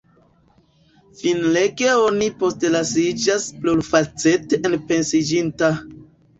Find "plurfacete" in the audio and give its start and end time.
3.61-4.63